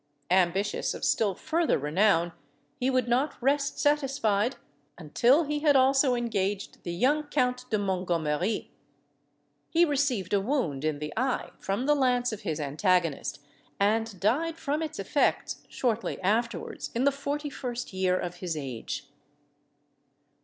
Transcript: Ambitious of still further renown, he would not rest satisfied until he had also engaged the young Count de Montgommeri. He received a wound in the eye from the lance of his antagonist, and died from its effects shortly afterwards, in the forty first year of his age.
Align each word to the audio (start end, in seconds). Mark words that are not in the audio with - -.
Ambitious 0.31 0.95
of 0.95 1.05
still 1.05 1.35
further 1.35 1.77
renown, 1.77 2.31
he 2.79 2.89
would 2.89 3.07
not 3.07 3.35
rest 3.39 3.77
satisfied 3.77 4.55
until 4.97 5.43
he 5.43 5.59
had 5.59 5.75
also 5.75 6.15
engaged 6.15 6.81
the 6.81 6.91
young 6.91 7.21
Count 7.27 7.69
de 7.69 7.77
Montgommeri. 7.77 8.71
He 9.69 9.85
received 9.85 10.33
a 10.33 10.41
wound 10.41 10.83
in 10.83 10.97
the 10.97 11.13
eye 11.15 11.51
from 11.59 11.85
the 11.85 11.93
lance 11.93 12.31
of 12.31 12.41
his 12.41 12.59
antagonist, 12.59 13.41
and 13.79 14.19
died 14.19 14.57
from 14.57 14.81
its 14.81 14.97
effects 14.97 15.61
shortly 15.69 16.19
afterwards, 16.21 16.89
in 16.95 17.03
the 17.03 17.11
forty 17.11 17.51
first 17.51 17.93
year 17.93 18.17
of 18.19 18.37
his 18.37 18.57
age. 18.57 19.07